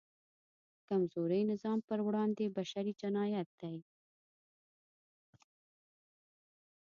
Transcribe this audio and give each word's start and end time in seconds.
د 0.75 0.79
کمزوري 0.89 1.41
نظام 1.51 1.79
پر 1.87 1.99
وړاندې 2.07 2.53
بشری 2.57 2.93
جنایت 3.01 3.49
دی. 3.61 3.75